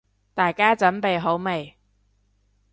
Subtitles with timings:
[0.33, 1.75] 大家準備好未？